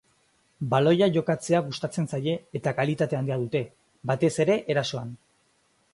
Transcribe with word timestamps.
Baloia 0.69 1.09
jokatzea 1.17 1.59
gustatzen 1.67 2.09
zaie 2.15 2.35
eta 2.61 2.75
kalitate 2.79 3.19
handia 3.21 3.39
dute, 3.45 3.65
batez 4.13 4.35
ere 4.47 4.57
erasoan. 4.77 5.17